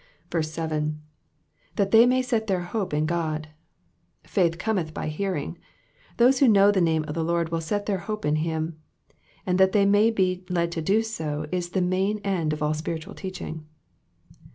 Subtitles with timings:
[0.35, 0.99] 7.
[1.77, 3.45] ''''That they might set their hope in Ood,''^
[4.23, 5.59] Faith cometh by hearing.
[6.17, 8.79] Those who know the name of the Lord will set their hope in him,
[9.45, 12.73] and that they may be led to do so is the main end of all
[12.73, 13.67] spiritual teaching.